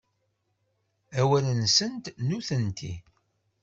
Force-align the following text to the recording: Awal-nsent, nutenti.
Awal-nsent, 1.19 2.05
nutenti. 2.27 2.93